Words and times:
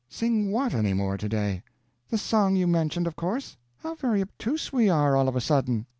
"Sing 0.09 0.49
what 0.51 0.73
any 0.73 0.93
more 0.95 1.15
to 1.15 1.29
day?" 1.29 1.61
"The 2.09 2.17
song 2.17 2.55
you 2.55 2.65
mentioned, 2.65 3.05
of 3.05 3.15
course, 3.15 3.57
How 3.83 3.93
very 3.93 4.23
obtuse 4.23 4.73
we 4.73 4.89
are, 4.89 5.15
all 5.15 5.27
of 5.29 5.35
a 5.35 5.39
sudden!" 5.41 5.85